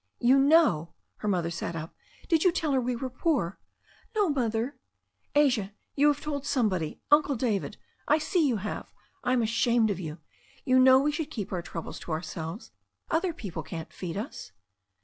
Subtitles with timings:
[0.17, 1.93] "You know!" Her motlier sat up.
[2.27, 3.59] "Did you tell her we were poor?"
[4.15, 4.79] 'No, Mother"
[5.35, 7.77] 'Asia, you have told somebody— ^Uncle David—
[8.09, 8.91] ^I see you have.
[9.23, 10.27] I'm ashamed of you I
[10.65, 12.71] You know we should keep our troubles to ourselves.
[13.11, 14.51] Other people can't feed us."